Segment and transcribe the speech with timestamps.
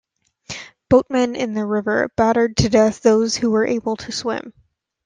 [0.89, 4.51] Boatmen in the river battered to death those who were able to swim.